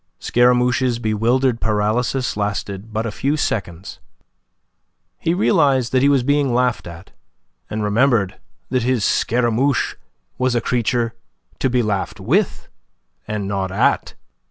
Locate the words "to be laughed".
11.59-12.19